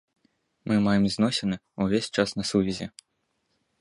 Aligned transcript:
Мы 0.69 0.75
маем 0.87 1.03
зносіны, 1.15 1.55
увесь 1.85 2.09
час 2.21 2.29
на 2.41 2.47
сувязі. 2.53 2.87